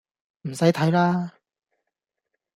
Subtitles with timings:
[0.47, 1.29] 唔使睇喇